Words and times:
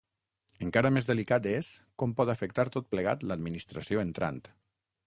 Encara 0.67 0.91
més 0.95 1.07
delicat 1.09 1.45
és 1.51 1.69
com 2.03 2.17
pot 2.21 2.33
afectar 2.35 2.67
tot 2.79 2.91
plegat 2.95 3.31
l’administració 3.33 4.05
entrant. 4.09 4.43